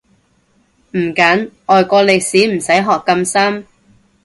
[0.93, 3.67] 唔緊，外國歷史唔使學咁深